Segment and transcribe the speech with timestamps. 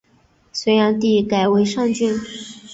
[0.51, 2.19] 隋炀帝改为上郡。